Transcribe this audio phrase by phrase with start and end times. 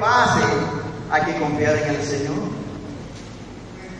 [0.00, 0.42] pase,
[1.10, 2.56] hay que confiar en el Señor.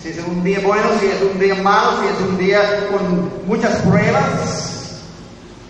[0.03, 3.47] Si es un día bueno, si es un día malo, si es un día con
[3.47, 5.03] muchas pruebas,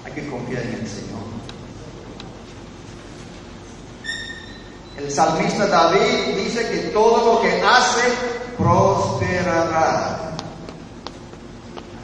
[0.04, 1.06] hay que confiar en el Señor.
[4.98, 8.02] El salmista David dice que todo lo que hace
[8.56, 10.34] prosperará.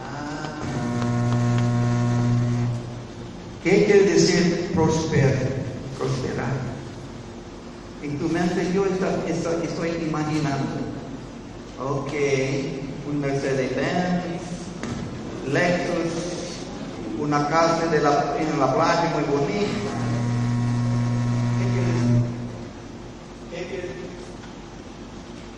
[0.02, 0.58] Ah.
[3.62, 4.72] ¿Qué quiere decir?
[4.74, 5.51] Prosperar.
[8.22, 10.78] Tu mente yo estoy, imaginando,
[11.76, 12.12] ok,
[13.08, 14.22] un Mercedes-Benz,
[15.52, 16.12] Lexus,
[17.18, 19.90] una casa en la playa muy bonita.
[21.58, 22.22] ¿Qué quiere decir?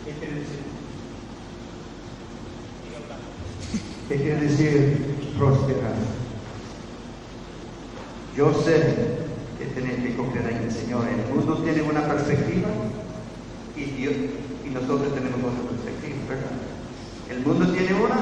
[0.06, 0.62] ¿Qué quiere decir?
[4.08, 5.96] ¿Qué quiere decir prosperar?
[8.34, 9.23] Yo sé
[9.58, 11.04] que tenemos que en el Señor.
[11.08, 12.68] El mundo tiene una perspectiva
[13.76, 14.14] y, Dios,
[14.64, 16.50] y nosotros tenemos otra perspectiva, ¿verdad?
[17.30, 18.16] El mundo tiene una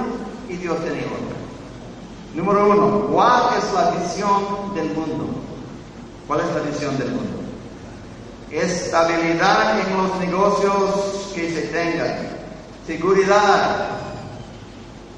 [0.48, 1.42] y Dios tiene otra.
[2.34, 5.28] Número uno, ¿cuál es la visión del mundo?
[6.26, 7.42] ¿Cuál es la visión del mundo?
[8.50, 12.28] Estabilidad en los negocios que se tengan,
[12.86, 13.88] seguridad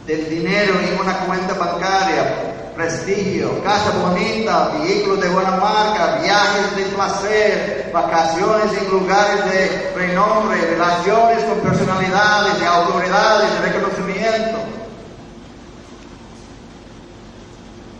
[0.06, 6.84] del dinero en una cuenta bancaria, prestigio, casa bonita, vehículos de buena marca, viajes de
[6.94, 14.58] placer, vacaciones en lugares de renombre, relaciones con personalidades, de autoridades, de reconocimiento.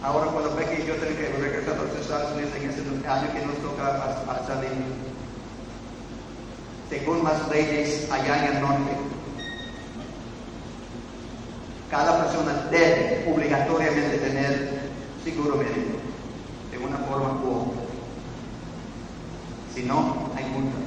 [0.03, 3.33] Ahora cuando ve que yo tengo que regresar a los Estados Unidos en este año
[3.33, 4.17] que nos toca
[4.47, 4.71] salir,
[6.91, 9.14] según las leyes allá en el norte,
[11.95, 14.81] cada persona debe obligatoriamente tener
[15.23, 15.97] seguro médico,
[16.73, 17.83] de una forma u otra.
[19.73, 20.81] Si no, hay multas.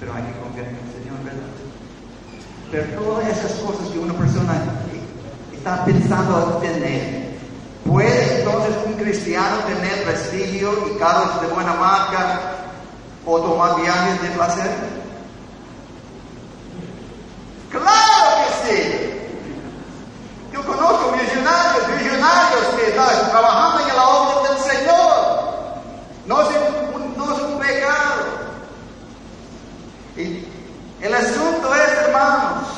[0.00, 1.52] Pero hay que confiar en el Señor, ¿verdad?
[2.70, 4.54] Pero todas esas cosas que una persona
[5.52, 7.36] está pensando tener,
[7.84, 12.40] ¿puede entonces un cristiano tener prestigio y carros de buena marca
[13.26, 14.96] o tomar viajes de placer?
[17.70, 18.80] Claro que sí.
[20.52, 25.82] Yo conozco visionarios, visionarios que están trabajando en la obra del Señor.
[26.26, 28.24] No es un, no es un pecado.
[30.16, 30.46] Y
[31.02, 32.68] el asunto es, hermanos,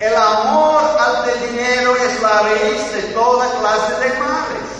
[0.00, 4.72] el amor al dinero es la raíz de toda clase de males.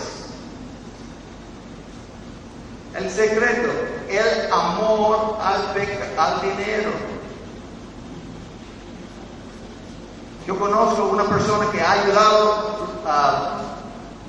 [3.03, 3.69] El secreto,
[4.07, 5.75] el amor al,
[6.17, 6.89] al dinero.
[10.47, 13.59] Yo conozco una persona que ha ayudado a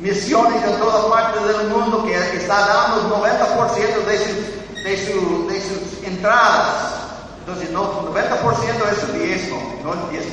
[0.01, 4.19] misiones en todas partes del mundo que está dando el 90% de,
[4.99, 6.95] sus, de, sus entradas.
[7.47, 10.25] Entonces, no, 90% es su diezmo, no el 10%.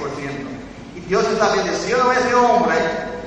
[0.95, 2.75] Y Dios está bendeciendo a ese hombre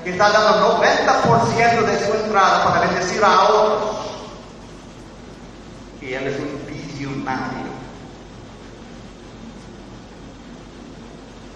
[0.02, 4.03] que está dando 90% de su entrada para bendecir a otros.
[6.04, 7.72] Y él es un visionario.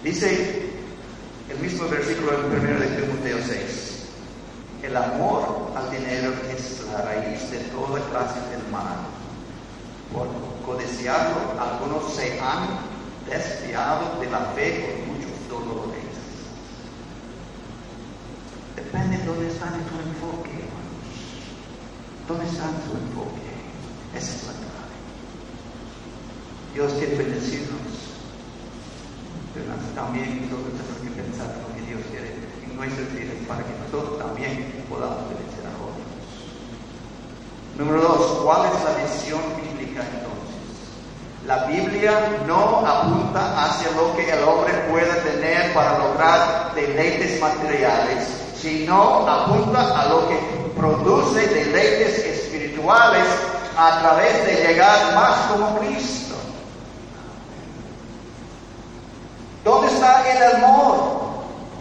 [0.03, 0.69] Dice
[1.49, 3.89] el mismo versículo en 1 de Timoteo 6.
[4.81, 8.97] El amor al dinero es la raíz de toda clase del mal.
[10.11, 10.27] Por
[10.65, 12.79] codiciarlo, algunos se han
[13.29, 15.99] desviado de la fe con muchos dolores.
[18.75, 19.73] Depende de dónde está tu
[20.09, 20.49] enfoque,
[22.27, 23.49] ¿Dónde está tu enfoque?
[24.15, 24.95] Esa es la clave.
[26.99, 27.79] Dios quiere bendecirnos.
[29.53, 29.65] Pero
[29.95, 33.73] también nosotros tenemos que pensar en lo que Dios quiere en nuestras vidas para que
[33.87, 36.07] nosotros también podamos vencer a otros.
[37.77, 40.59] Número dos, ¿cuál es la visión bíblica entonces?
[41.47, 48.27] La Biblia no apunta hacia lo que el hombre pueda tener para lograr deleites materiales,
[48.59, 50.37] sino apunta a lo que
[50.75, 53.25] produce deleites espirituales
[53.77, 56.29] a través de llegar más como Cristo.
[59.63, 61.19] ¿Dónde está el amor?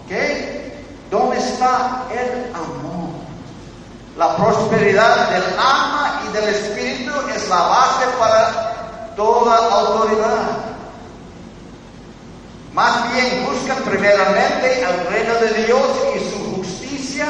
[0.08, 0.84] ¿Qué?
[1.10, 3.10] ¿Dónde está el amor?
[4.16, 10.58] La prosperidad del alma y del espíritu es la base para toda autoridad.
[12.74, 17.26] Más bien buscan primeramente el reino de Dios y su justicia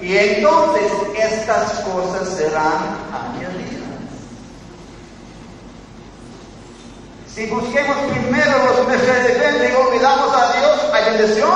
[0.00, 3.67] y entonces estas cosas serán añadidas.
[7.38, 11.54] Si busquemos primero los Mercedes-Benz y olvidamos a Dios, hay bendición.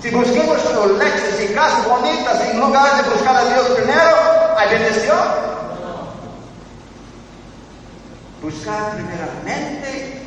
[0.00, 4.16] Si buscamos lexes y casas bonitas en lugar de buscar a Dios primero,
[4.56, 5.18] ¿hay bendición?
[8.40, 10.22] Buscar primeramente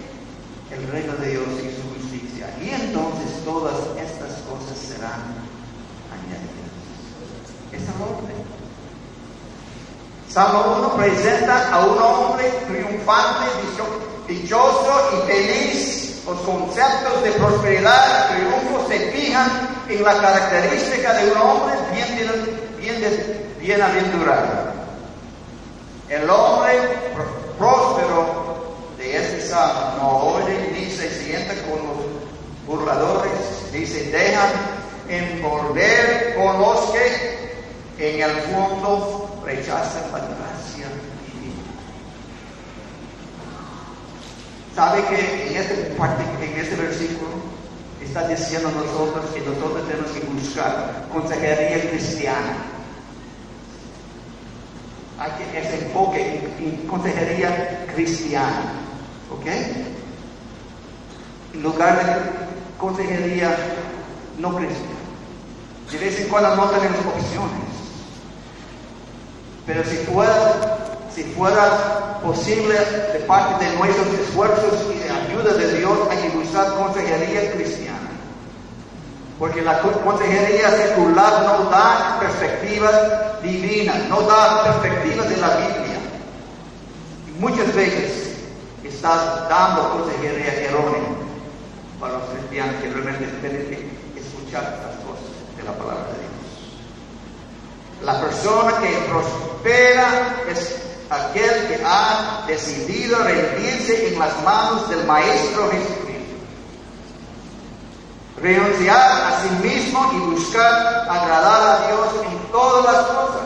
[0.70, 2.56] el reino de Dios y su justicia.
[2.62, 5.42] Y entonces todas estas cosas serán
[6.14, 6.70] añadidas.
[7.72, 8.46] Es el orden.
[10.30, 16.24] Salmo 1 presenta a un hombre triunfante, dicho dichoso y feliz.
[16.26, 22.30] Los conceptos de prosperidad y triunfo se fijan en la característica de un hombre bien,
[22.80, 24.74] bien, bienaventurado.
[26.10, 26.80] El hombre
[27.60, 28.56] próspero
[28.98, 32.06] de este salmo no oye ni se sienta con los
[32.66, 33.32] burladores,
[33.72, 34.50] dice, dejan
[35.08, 37.46] envolver con los que
[38.00, 40.88] en el fondo rechazan la gracia
[44.76, 47.30] ¿Sabe que en este, en este versículo
[48.04, 52.58] está diciendo a nosotros que nosotros tenemos que buscar consejería cristiana?
[55.18, 58.74] Hay que ese enfoque en, consejería cristiana.
[59.32, 59.46] ¿Ok?
[61.54, 63.56] En lugar de consejería
[64.38, 64.92] no cristiana.
[65.90, 67.66] De vez en cuando no tenemos opciones.
[69.66, 70.85] Pero si fuera,
[71.16, 72.76] si fuera posible
[73.14, 78.10] de parte de nuestros esfuerzos y de ayuda de Dios, que buscar consejería cristiana.
[79.40, 86.00] Porque la consejería secular no da perspectiva divina, no da perspectiva de la Biblia.
[87.28, 88.36] Y muchas veces
[88.84, 91.16] estás dando consejería errónea
[92.00, 93.68] para los cristianos que realmente tienen
[94.14, 96.36] que escuchar estas cosas de la palabra de Dios.
[98.04, 105.70] La persona que prospera es aquel que ha decidido rendirse en las manos del Maestro
[105.72, 106.06] Jesucristo
[108.42, 113.42] renunciar a sí mismo y buscar agradar a Dios en todas las cosas.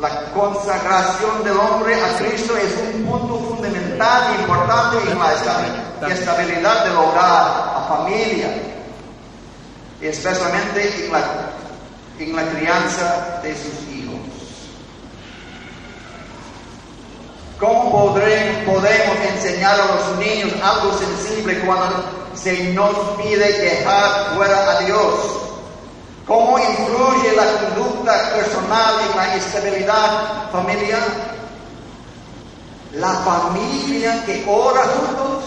[0.00, 6.84] La consagración del hombre a Cristo es un punto fundamental e importante en la estabilidad
[6.84, 8.48] del hogar, la familia,
[10.00, 11.20] especialmente en la,
[12.18, 13.97] en la crianza de sus hijos.
[17.58, 24.80] ¿Cómo podemos enseñar a los niños algo sensible cuando se nos pide dejar fuera a
[24.84, 25.14] Dios?
[26.24, 31.02] ¿Cómo influye la conducta personal en la estabilidad familiar?
[32.92, 35.44] La familia que ora juntos,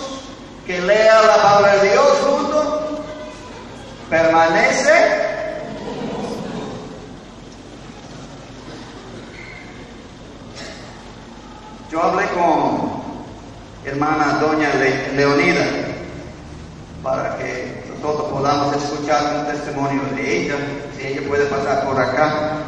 [0.65, 2.67] que lea la palabra de Dios juntos,
[4.09, 5.20] permanece
[11.91, 13.01] Yo hablé con
[13.83, 14.69] hermana doña
[15.13, 15.65] Leonida
[17.03, 20.55] para que nosotros podamos escuchar un testimonio de ella,
[20.95, 22.59] si ella puede pasar por acá.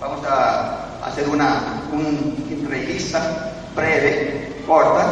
[0.00, 1.82] Vamos a hacer una,
[2.48, 5.04] entrevista breve, corta.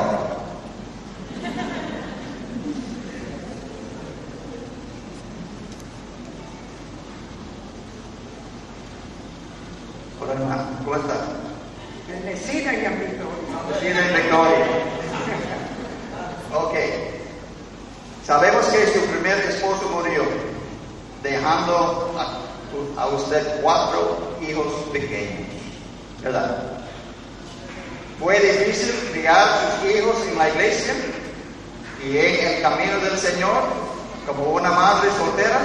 [10.20, 11.31] Hola, ¿cómo estás?
[13.82, 14.66] Bendecida y a Bendecida y victoria.
[16.54, 16.74] Ok.
[18.24, 20.22] Sabemos que su primer esposo murió,
[21.22, 25.48] dejando a, a usted cuatro hijos pequeños.
[26.22, 26.62] ¿Verdad?
[28.20, 29.48] Fue difícil criar
[29.80, 30.94] sus hijos en la iglesia
[32.04, 33.64] y en el camino del Señor
[34.26, 35.60] como una madre soltera.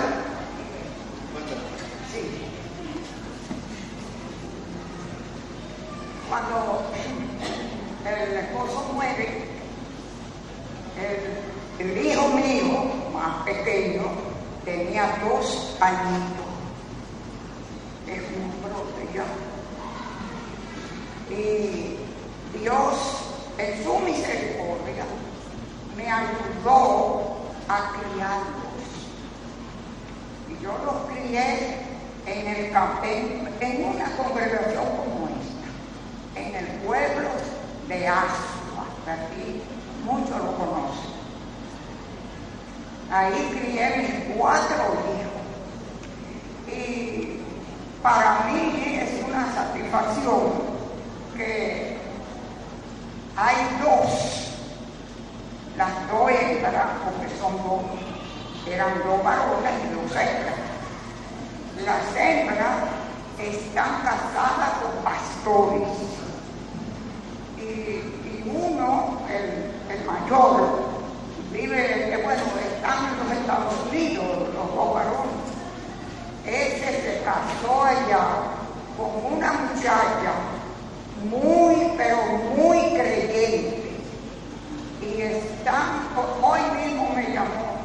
[6.30, 6.84] cuando
[8.06, 9.46] el esposo muere,
[11.90, 14.04] el, hijo mío, más pequeño,
[14.66, 16.46] tenía dos añitos.
[18.08, 19.26] Es un brote ya.
[21.36, 21.98] Y
[22.60, 22.96] Dios,
[23.58, 25.06] en su misericordia,
[25.96, 28.68] me ayudó a criarlos.
[30.50, 31.88] Y yo los crié
[32.26, 35.68] en el campamento, en una congregación como esta
[36.38, 37.30] en el pueblo
[37.88, 39.62] de Asua, aquí
[40.04, 41.18] muchos lo conocen.
[43.12, 44.76] Ahí crié mis cuatro
[45.08, 46.76] hijos.
[46.76, 47.40] Y
[48.04, 50.52] para mí es una satisfacción
[51.36, 51.98] que
[53.36, 54.52] hay dos,
[55.78, 57.82] las dos hembras, porque son dos,
[58.68, 60.56] eran dos varones y dos hembras.
[61.86, 62.78] Las hembras
[63.40, 65.88] están casadas con pastores
[67.58, 70.90] y, uno, el, mayor,
[71.52, 72.44] vive, eh, bueno,
[72.76, 75.48] están en los Estados Unidos, los dos varones.
[76.46, 78.28] Ese se casó allá
[78.98, 80.34] con una muchacha
[81.30, 82.18] muy, pero
[82.56, 83.86] muy creyentes.
[85.02, 86.08] Y están,
[86.42, 87.78] hoy mismo me llamó,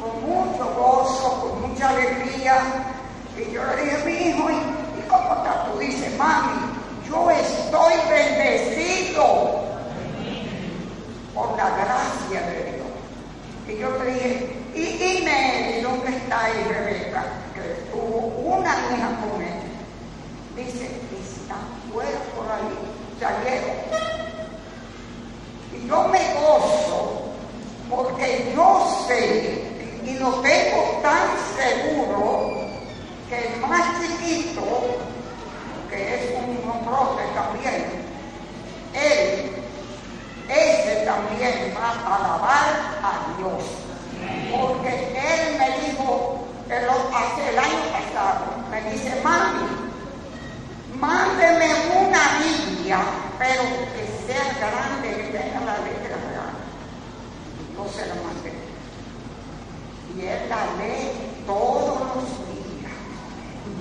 [0.00, 2.58] con mucho gozo, con mucha alegría.
[3.36, 5.66] Y yo le dije, mi hijo, ¿y, cómo está?
[5.72, 6.60] Tú dices, mami,
[7.08, 9.62] yo estoy bendecido
[11.34, 12.86] por la gracia de Dios.
[13.68, 17.24] Y yo le dije, ¿y Inés, dónde está ahí Rebeca?
[17.54, 18.26] Que tuvo
[18.56, 19.62] una hija con él.
[20.56, 21.56] Dice, está
[21.92, 22.78] fuera por ahí,
[23.20, 23.76] salieron.
[25.74, 27.22] Y yo me gozo
[27.90, 29.72] porque yo sé
[30.04, 32.52] y lo tengo tan seguro
[33.28, 34.62] que el más chiquito,
[35.90, 38.02] que es un hombre también,
[38.94, 39.52] él,
[40.48, 43.81] ese también va a alabar a Dios.
[44.52, 49.66] Porque él me dijo, hace el año pasado, me dice, mami,
[50.98, 51.68] mándeme
[52.00, 53.00] una Biblia,
[53.38, 53.62] pero
[53.94, 56.52] que sea grande, que tenga la letra real.
[57.74, 58.52] Yo se la mandé.
[60.14, 62.92] Y él la lee todos los días.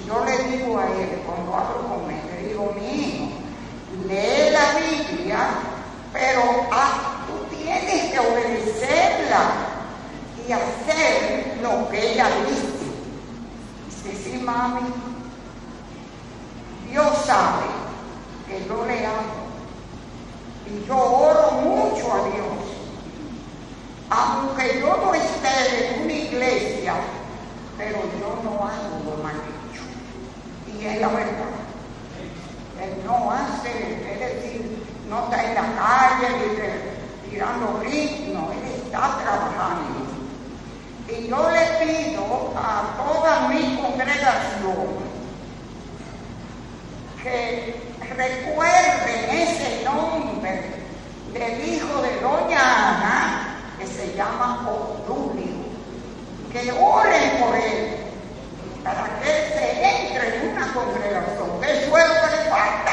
[0.07, 3.27] Yo le digo a él, cuando hablo con él, le digo, mi hijo,
[4.07, 5.49] lee la Biblia,
[6.13, 9.71] pero ah, tú tienes que obedecerla
[10.47, 12.71] y hacer lo que ella dice.
[13.87, 14.81] Dice, sí, mami,
[16.89, 17.65] Dios sabe
[18.47, 19.41] que yo le amo
[20.67, 22.71] y yo oro mucho a Dios.
[24.09, 26.95] Aunque yo no esté en una iglesia,
[27.77, 29.83] pero yo no hago lo mal hecho.
[30.77, 31.61] Y es la verdad.
[32.81, 33.69] Él no hace,
[34.11, 40.20] es decir, no está en la calle ni tirando ritmo, él está trabajando.
[41.11, 45.11] Y yo le pido a toda mi congregación
[47.21, 47.75] que
[48.15, 50.63] recuerden ese nombre
[51.33, 55.51] del hijo de Doña Ana, que se llama Obdulio,
[56.51, 57.97] que oren por él,
[58.83, 62.91] para que él se entre en una congregación, que es lo que le falta.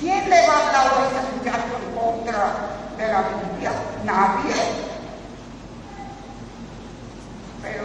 [0.00, 2.54] ¿Quién le va a hablar a ese muchacho en contra
[2.98, 3.72] de la Biblia?
[4.04, 4.54] Nadie.
[7.62, 7.84] Pero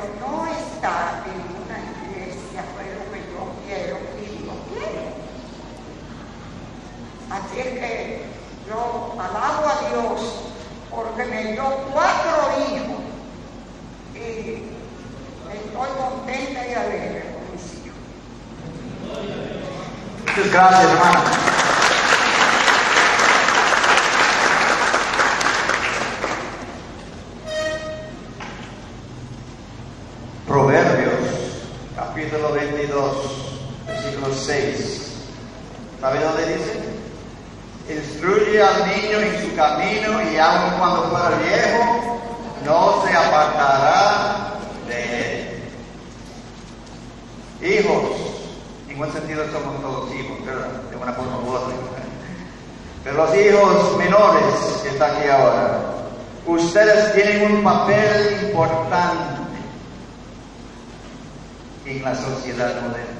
[0.81, 3.97] no está en una iglesia, fue lo que yo quiero
[7.29, 8.25] Así es que
[8.67, 10.19] yo alabo a Dios
[10.89, 12.33] porque me dio cuatro
[12.69, 13.01] hijos
[14.15, 14.63] y
[15.53, 17.97] estoy contenta y alegre con mis hijos.
[20.25, 21.46] Muchas gracias, hermano.
[39.11, 42.19] En su camino y aun cuando fuera viejo,
[42.65, 44.53] no se apartará
[44.87, 45.63] de él.
[47.61, 48.03] Hijos,
[48.89, 50.67] en buen sentido somos todos hijos, ¿verdad?
[50.89, 51.73] De una forma u otra.
[53.03, 55.79] Pero los hijos menores que están aquí ahora,
[56.45, 59.41] ustedes tienen un papel importante
[61.85, 63.16] en la sociedad moderna.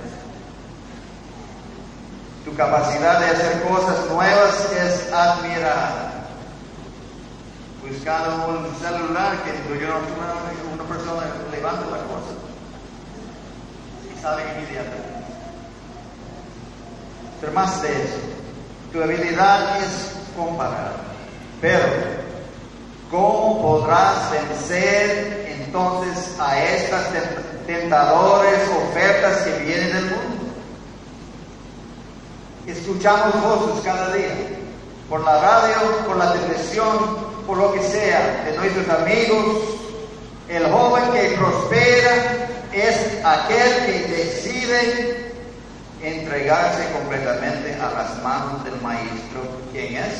[2.48, 6.14] Tu capacidad de hacer cosas nuevas es admirada.
[7.86, 12.32] Buscando un celular que una, una persona levanta la cosa
[14.10, 15.26] y sale inmediatamente.
[17.42, 18.18] Pero más de eso,
[18.94, 20.94] tu habilidad es comparar.
[21.60, 21.84] Pero,
[23.12, 27.08] ¿cómo podrás vencer entonces a estas
[27.68, 30.37] tentadoras ofertas que vienen del mundo?
[32.68, 34.36] Escuchamos voces cada día,
[35.08, 36.98] por la radio, por la televisión,
[37.48, 39.64] por lo que sea, de nuestros amigos.
[40.50, 45.34] El joven que prospera es aquel que decide
[46.04, 49.42] entregarse completamente a las manos del Maestro.
[49.72, 50.14] ¿Quién es?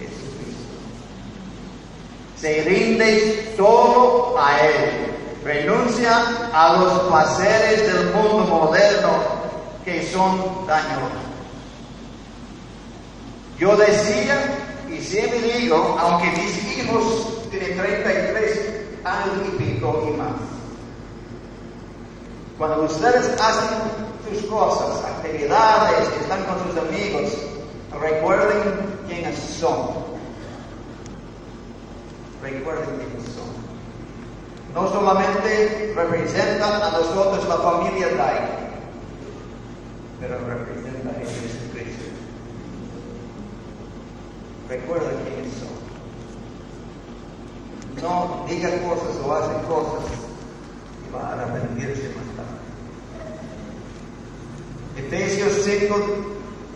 [0.00, 0.74] Jesucristo.
[2.36, 5.14] Se rinde todo a Él.
[5.44, 6.20] Renuncia
[6.52, 9.10] a los placeres del mundo moderno
[9.84, 11.23] que son dañosos.
[13.58, 14.36] Yo decía,
[14.90, 18.70] y siempre digo, aunque mis hijos tienen 33
[19.04, 20.32] años y pico y más,
[22.58, 23.78] cuando ustedes hacen
[24.30, 27.32] sus cosas, actividades, están con sus amigos,
[28.00, 28.62] recuerden
[29.08, 30.04] quiénes son.
[32.42, 33.54] Recuerden quiénes son.
[34.74, 38.40] No solamente representan a nosotros la familia Dai,
[40.20, 42.04] pero representa a Jesucristo.
[44.74, 45.74] Recuerda quiénes son.
[48.02, 50.04] No diga cosas o hace cosas
[51.06, 52.58] y va a arrepentirse más tarde.
[54.96, 55.94] Efesios 5,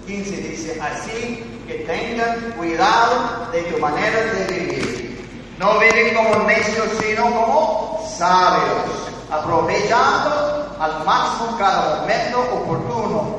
[0.06, 5.28] 15 dice, así que tengan cuidado de tu manera de vivir.
[5.58, 13.38] No viven como necios, sino como sabios, aprovechando al máximo cada momento oportuno,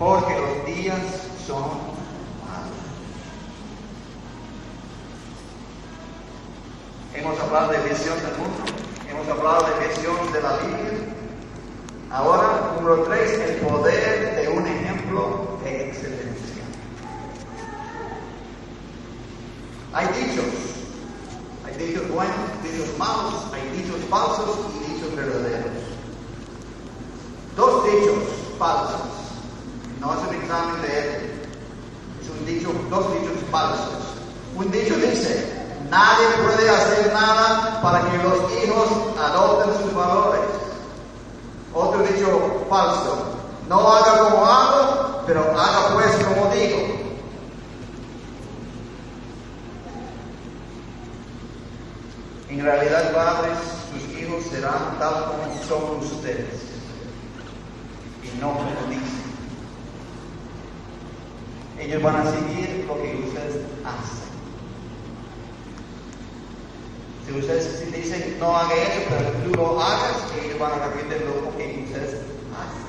[0.00, 0.98] porque los días
[1.46, 2.78] son malos.
[7.28, 8.64] Hemos hablado de visión del mundo,
[9.06, 11.14] hemos hablado de visión de la Biblia.
[12.10, 16.64] Ahora, número tres, el poder de un ejemplo de excelencia.
[19.92, 20.46] Hay dichos,
[21.66, 25.82] hay dichos buenos, dichos malos, hay dichos falsos y dichos verdaderos.
[27.56, 28.24] Dos dichos
[28.58, 29.02] falsos,
[30.00, 31.30] no es un examen de él,
[32.22, 34.14] es un dicho, dos dichos falsos.
[34.56, 35.57] Un dicho dice,
[35.90, 40.40] nadie puede hacer nada para que los hijos adopten sus valores.
[41.74, 43.34] Otro dicho falso,
[43.68, 46.98] no haga como hago, pero haga pues como digo.
[52.48, 53.58] En realidad, padres,
[53.92, 56.62] sus hijos serán tal como son ustedes
[58.22, 59.28] y no como dicen.
[61.78, 64.37] Ellos van a seguir lo que ustedes hacen.
[67.28, 71.58] Si ustedes dicen no haga eso, pero tú lo hagas, ellos van a repetir lo
[71.58, 72.88] que ustedes hacen.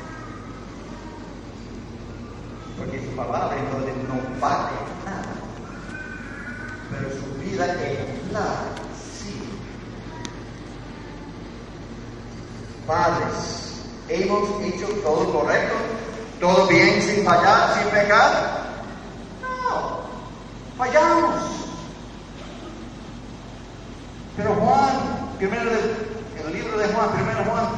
[2.77, 4.71] Porque su palabra entonces no vale
[5.03, 5.33] nada.
[6.89, 8.63] Pero su vida ejemplar
[8.95, 9.43] sí.
[12.87, 15.75] Padres, hemos hecho todo correcto,
[16.39, 18.69] todo bien sin fallar, sin pecar.
[19.41, 19.99] No,
[20.77, 21.59] fallamos.
[24.39, 27.69] Pero Juan, primero en el libro de Juan, primero Juan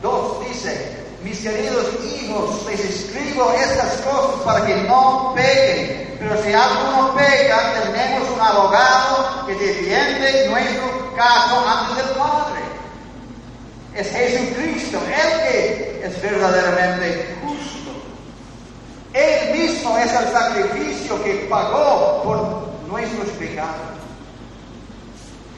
[0.00, 6.16] 2 dice, mis queridos hijos, les escribo estas cosas para que no pequen.
[6.18, 12.60] Pero si alguno peca, tenemos un abogado que defiende nuestro caso ante el Padre.
[13.94, 17.90] Es Jesucristo, el que es verdaderamente justo.
[19.12, 23.98] Él mismo es el sacrificio que pagó por nuestros pecados.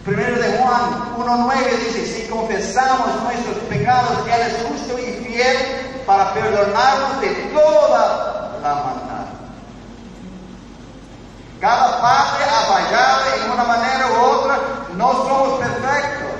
[0.04, 6.32] Primero de Juan 1.9 dice, si confesamos nuestros pecados, Él es justo y fiel para
[6.32, 9.26] perdonarnos de toda la maldad.
[11.60, 14.58] Cada padre ha fallado en una manera u otra,
[14.94, 16.30] no somos perfectos,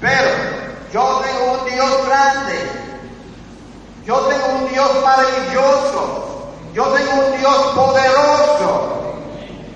[0.00, 0.30] pero
[0.92, 2.70] yo tengo un Dios grande,
[4.06, 9.14] yo tengo un Dios maravilloso, yo tengo un Dios poderoso.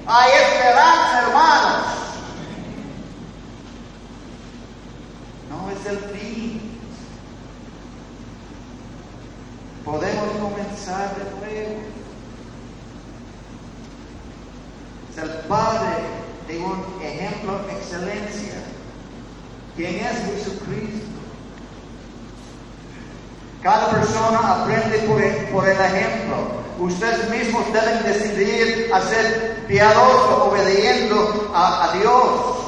[0.07, 2.06] Hay esperanza, hermanos.
[5.57, 6.61] No es el fin.
[9.85, 11.81] Podemos comenzar de nuevo.
[15.11, 15.97] Es el Padre
[16.49, 18.55] de un ejemplo de excelencia.
[19.77, 21.07] ¿Quién es Jesucristo?
[23.63, 24.99] Cada persona aprende
[25.53, 26.37] por el, ejemplo.
[26.79, 32.66] Ustedes mismos deben decidir a ser piadosos, obedeciendo a Dios.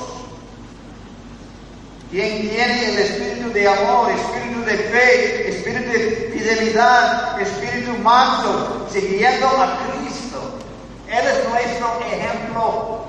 [2.11, 9.47] Quien tiene el espíritu de amor, espíritu de fe, espíritu de fidelidad, espíritu manso, siguiendo
[9.47, 10.59] a Cristo.
[11.07, 13.05] Él es nuestro ejemplo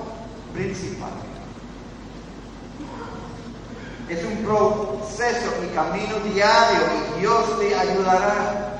[0.54, 1.12] principal.
[4.10, 6.80] Es un proceso y camino diario
[7.16, 8.80] y Dios te ayudará.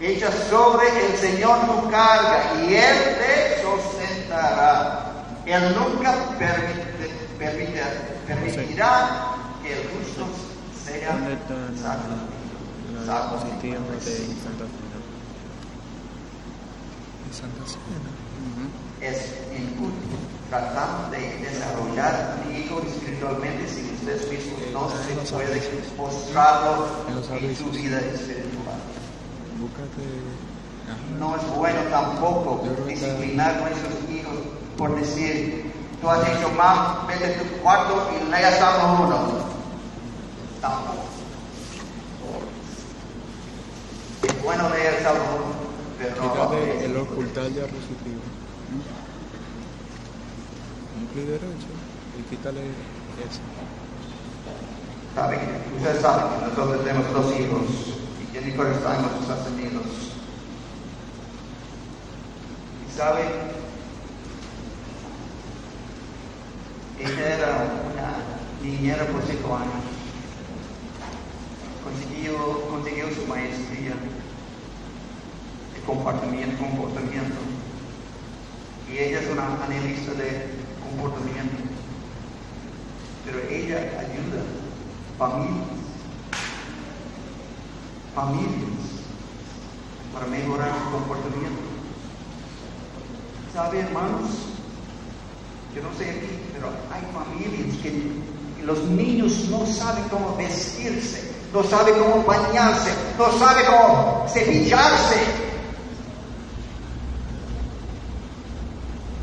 [0.00, 5.07] Echa sobre el Señor tu carga y Él te sustentará.
[5.48, 7.08] Él nunca permite,
[7.38, 7.80] permite,
[8.26, 10.26] permitirá que el justo
[10.84, 13.36] sea ¿Dónde está la, salvo.
[13.36, 14.98] de Santa Cena?
[17.24, 18.10] ¿De Santa Cena?
[19.00, 20.18] Es en culto.
[20.50, 25.62] Tratamos de desarrollar un hijo espiritualmente si ustedes mismos no se pueden
[25.96, 26.88] mostrarlo
[27.40, 28.76] En su vida espiritual.
[31.18, 37.26] No es bueno tampoco disciplinar a nuestros hijos por decir, tú has dicho, mam, vete
[37.26, 39.28] a tu cuarto y lea Salmo 1.
[40.60, 41.04] Tampoco.
[44.22, 45.44] Es bueno leer Salmo 1,
[45.98, 48.22] pero no Quítate el ocultar diapositivo.
[51.00, 51.66] Un clic derecho
[52.16, 53.40] y quítale ese.
[55.14, 55.40] Saben,
[55.76, 57.62] ustedes saben que nosotros tenemos dos hijos
[58.22, 59.82] y Jennifer está en los Estados Unidos.
[62.86, 63.26] Y saben,
[67.00, 68.16] ella era una
[68.62, 69.84] niñera por cinco años.
[71.84, 73.94] Consiguió, consiguió su maestría
[75.74, 77.36] de comportamiento, comportamiento.
[78.92, 80.48] Y ella es una analista de
[80.82, 81.56] comportamiento.
[83.24, 84.42] Pero ella ayuda
[85.18, 85.68] familias,
[88.14, 88.78] familias,
[90.12, 91.62] para mejorar su comportamiento.
[93.52, 94.47] ¿Sabe, hermanos?
[95.74, 101.64] Yo no sé aquí, pero hay familias que los niños no saben cómo vestirse, no
[101.64, 105.48] saben cómo bañarse, no saben cómo cepillarse.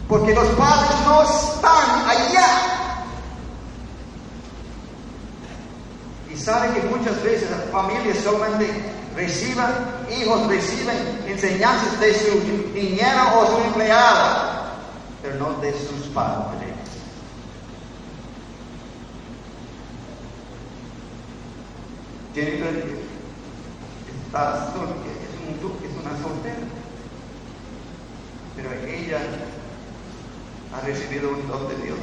[0.08, 2.76] Porque los padres no están allá.
[6.34, 8.70] Y saben que muchas veces las familias solamente
[9.16, 9.66] reciben,
[10.20, 14.74] hijos reciben enseñanzas de su niñera o su empleada,
[15.22, 16.74] pero no de sus padres.
[22.34, 22.84] Jennifer
[24.26, 26.56] está sol- es, un- es una soltera,
[28.56, 29.20] pero ella
[30.74, 31.98] ha recibido un don de Dios.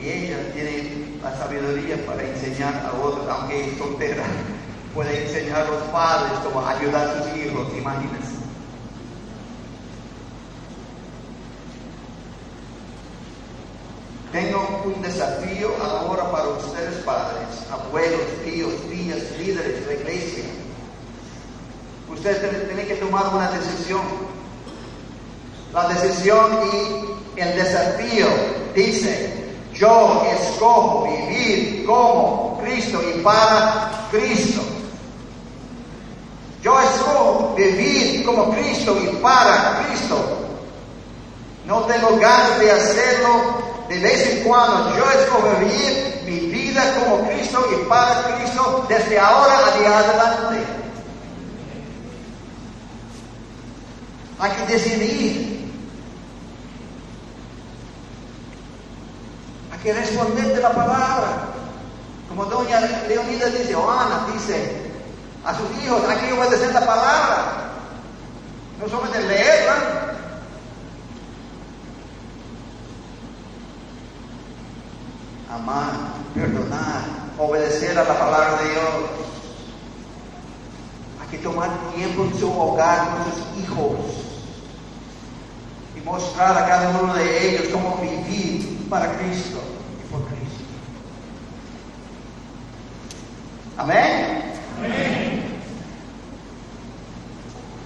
[0.00, 4.24] Y ella tiene la sabiduría para enseñar a otros, aunque soltera,
[4.94, 8.38] puede enseñar a los padres cómo ayudar a sus hijos, imagínense.
[14.32, 20.44] Tengo un desafío ahora para ustedes padres, abuelos, tíos, tías, líderes de la iglesia.
[22.10, 24.02] Ustedes tienen, que tomar una decisión.
[25.72, 26.46] La decisión
[27.36, 28.26] y el desafío
[28.74, 34.62] dice, yo escojo vivir como Cristo y para Cristo.
[36.62, 40.47] Yo escojo vivir como Cristo y para Cristo.
[41.68, 44.96] No tengo ganas de hacerlo de vez en cuando.
[44.96, 45.04] Yo
[45.60, 50.64] vivir mi vida como Cristo y para Cristo desde ahora hacia adelante.
[54.38, 55.70] Hay que decidir.
[59.70, 61.48] Hay que responder de la palabra.
[62.30, 64.90] Como doña Leonida dice, o Ana dice,
[65.44, 67.72] a sus hijos hay que obedecer la palabra.
[68.80, 70.07] No solamente leerla.
[75.50, 75.92] Amar,
[76.34, 77.02] perdonar,
[77.38, 78.84] obedecer a la palabra de Dios.
[81.20, 83.96] Hay que tomar tiempo en su hogar con sus hijos
[85.96, 89.58] y mostrar a cada uno de ellos cómo vivir para Cristo
[90.04, 90.64] y por Cristo.
[93.78, 94.42] Amén.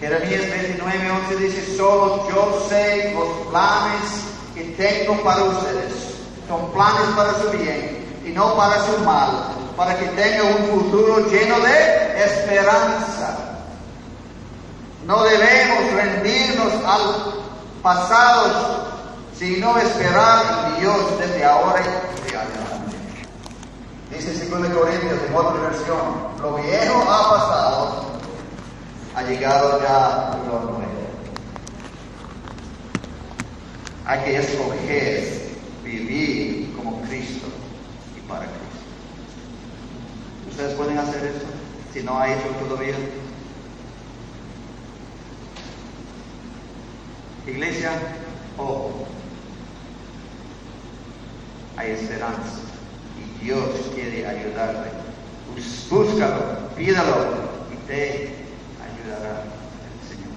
[0.00, 6.01] Jeremías 29, 11 dice, solo yo sé los planes que tengo para ustedes.
[6.52, 9.30] Son planes para su bien y no para su mal,
[9.74, 13.38] para que tenga un futuro lleno de esperanza.
[15.06, 17.42] No debemos rendirnos al
[17.82, 18.84] pasado,
[19.34, 22.96] sino esperar en Dios desde ahora y adelante.
[24.10, 28.04] Dice 2 Corintios en otra versión, lo viejo ha pasado,
[29.16, 30.82] ha llegado ya lo nuevo.
[34.04, 35.41] Hay que escoger
[35.92, 37.46] vivir como Cristo
[38.16, 38.62] y para Cristo.
[40.50, 41.46] ¿Ustedes pueden hacer eso?
[41.92, 42.94] Si no ha hecho todavía.
[47.46, 47.92] Iglesia,
[48.56, 49.06] ojo.
[51.76, 52.60] Hay esperanza
[53.18, 54.90] y Dios quiere ayudarte.
[55.90, 58.34] Búscalo, pídalo y te
[58.80, 60.32] ayudará el Señor.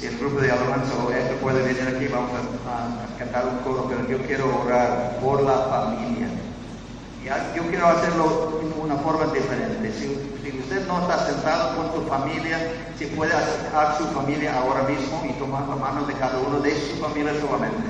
[0.00, 3.58] Si el grupo de alabanza o esto puede venir aquí, vamos a, a cantar un
[3.58, 6.28] coro, pero yo quiero orar por la familia.
[7.24, 9.92] Ya, yo quiero hacerlo de una forma diferente.
[9.92, 10.06] Si,
[10.42, 12.58] si usted no está sentado con su familia,
[12.98, 16.74] si puede acercar su familia ahora mismo y tomar la mano de cada uno de
[16.74, 17.86] su familia solamente.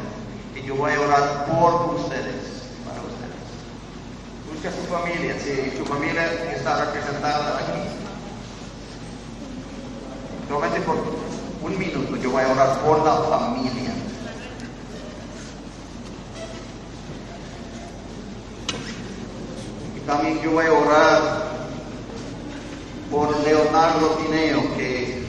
[0.54, 3.44] Y yo voy a orar por ustedes, para ustedes.
[4.52, 7.80] Busca su familia, si su familia está representada aquí.
[10.48, 11.25] Solamente por
[11.66, 13.92] un minuto yo voy a orar por la familia.
[19.96, 21.46] Y también yo voy a orar
[23.10, 25.26] por Leonardo Tineo, que,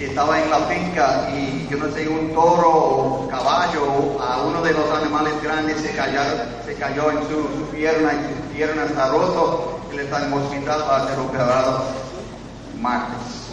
[0.00, 4.14] estaba en la finca y yo no sé, un toro o caballo
[4.62, 6.20] de los animales grandes se cayó,
[6.64, 9.80] se cayó en su, su pierna y su pierna está roto.
[9.92, 11.84] Él está en hospital, va a ser operado
[12.80, 13.43] martes.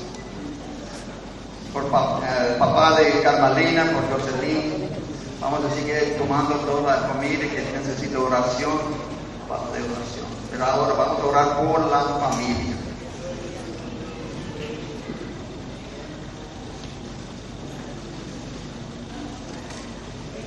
[1.74, 4.90] Por pa- eh, papá de Carmelina, por Jocelyn.
[5.40, 8.78] Vamos a seguir tomando toda la familia que necesita oración,
[9.74, 10.28] de oración.
[10.52, 12.76] Pero ahora vamos a orar por la familia.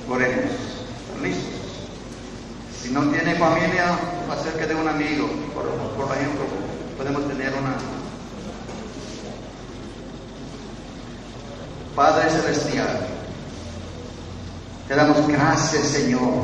[0.09, 0.51] Oremos.
[1.21, 1.89] Listos.
[2.81, 3.97] Si no tiene familia,
[4.31, 5.27] acerca de un amigo.
[5.53, 6.45] Por ejemplo,
[6.97, 7.94] podemos tener una.
[11.95, 13.07] Padre Celestial,
[14.85, 16.43] te damos gracias, Señor,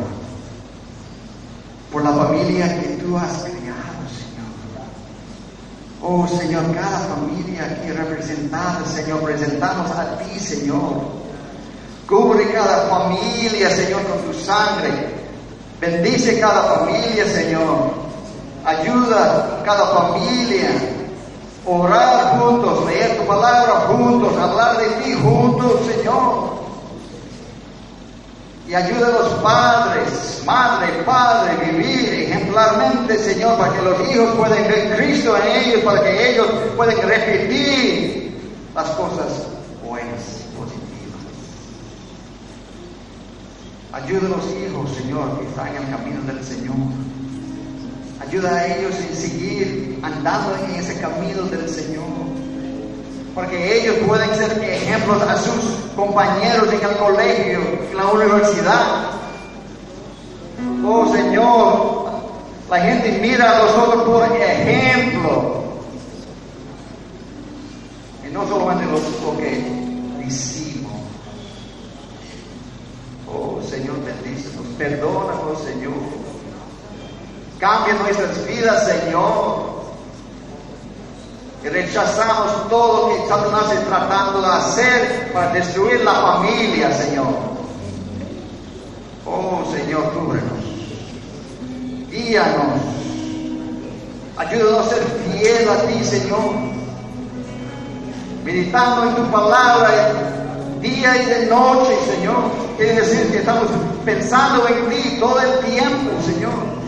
[1.92, 4.88] por la familia que tú has creado, Señor.
[6.02, 11.20] Oh, Señor, cada familia aquí representada, Señor, presentamos a ti, Señor.
[12.08, 14.90] Cubre cada familia, Señor, con tu sangre.
[15.82, 17.92] Bendice cada familia, Señor.
[18.64, 21.01] Ayuda cada familia.
[21.66, 26.62] Orar juntos, leer tu palabra juntos, hablar de ti juntos, Señor.
[28.68, 34.64] Y ayuda a los padres, madre, padre, vivir ejemplarmente, Señor, para que los hijos puedan
[34.64, 38.42] ver Cristo en ellos, para que ellos puedan repetir
[38.74, 39.48] las cosas
[39.86, 40.22] buenas,
[40.58, 41.22] positivas.
[43.92, 47.11] Ayuda a los hijos, Señor, que están en el camino del Señor.
[48.22, 52.06] Ayuda a ellos en seguir andando en ese camino del Señor.
[53.34, 55.64] Para que ellos puedan ser ejemplos a sus
[55.96, 59.12] compañeros en el colegio, en la universidad.
[60.86, 62.12] Oh Señor,
[62.70, 65.64] la gente mira a nosotros por ejemplo.
[68.28, 70.94] Y no solamente lo, lo que decimos.
[73.28, 76.21] Oh Señor, bendícenos, perdónanos, Señor.
[77.62, 79.70] Cambia nuestras vidas, Señor.
[81.64, 87.28] Y rechazamos todo lo que Satanás está tratando de hacer para destruir la familia, Señor.
[89.28, 90.60] Oh Señor, cúbrenos.
[92.10, 92.82] Guíanos.
[94.38, 96.56] Ayúdanos a ser fiel a ti, Señor.
[98.44, 100.14] Meditando en tu palabra
[100.82, 102.42] día y de noche, Señor.
[102.76, 103.68] Quiere decir que estamos
[104.04, 106.81] pensando en ti todo el tiempo, Señor.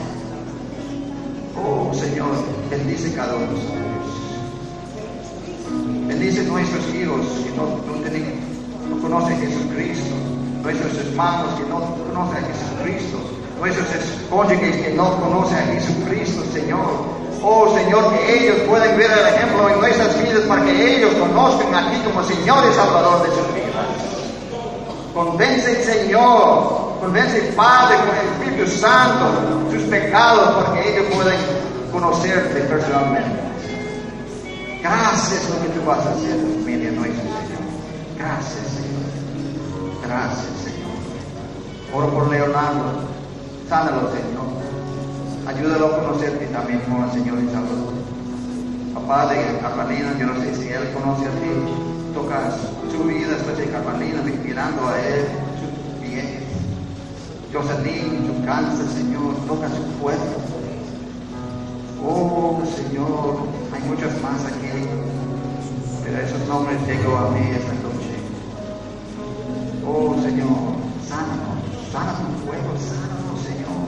[1.66, 2.28] Oh, Señor,
[2.70, 3.84] bendice cada uno de nosotros.
[6.08, 10.16] Bendice nuestros hijos que no, no, no conocen a Jesucristo.
[10.62, 13.18] Nuestros hermanos que no conocen a Jesucristo.
[13.60, 13.88] Nuestros
[14.30, 17.24] cónyuges que no conocen a Jesucristo, Señor.
[17.42, 21.76] Oh Señor, que ellos puedan ver el ejemplo en nuestras vidas para que ellos conozcan
[21.76, 24.14] a ti como Señor y Salvador de sus vidas.
[25.14, 31.36] Convence, Señor, convence, Padre, con el Espíritu Santo, sus pecados para que ellos puedan
[31.92, 33.40] conocerte personalmente.
[34.82, 37.64] Gracias lo que tú vas a hacer, familia nuestra, Señor.
[38.18, 39.04] Gracias, Señor.
[40.08, 40.92] Gracias, Señor.
[41.94, 42.84] Oro por Leonardo.
[43.68, 44.54] Sánalo, Señor.
[45.46, 47.94] Ayúdalo a conocerte también como el Señor y Salvador.
[48.94, 52.14] Papá de Carmelina, yo no sé si él conoce a ti.
[52.14, 52.52] Toca
[52.92, 55.26] su vida después de Carmelina, mirando a él,
[55.60, 56.43] su bien.
[57.54, 60.42] Jocelyn, su cáncer, Señor, toca su cuerpo.
[62.04, 64.88] Oh, Señor, hay muchos más aquí,
[66.04, 68.16] pero esos nombres llegó a mí esta noche.
[69.86, 70.50] Oh, Señor,
[71.08, 71.62] sánanos,
[71.92, 73.86] sana tu fuego, sánanos, Señor.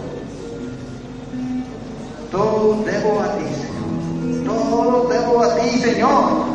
[2.32, 4.46] Todo debo a ti, Señor.
[4.46, 6.46] Todo debo a ti, Señor.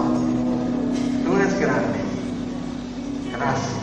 [1.24, 1.98] Tú eres grande.
[3.32, 3.79] Gracias